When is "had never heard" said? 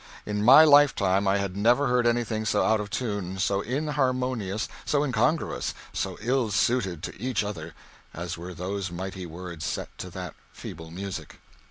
1.37-2.07